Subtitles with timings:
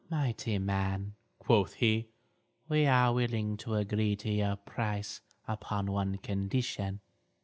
[0.09, 2.07] "Mighty man," quoth he,
[2.67, 7.01] "we are willing to agree to your price upon one condition.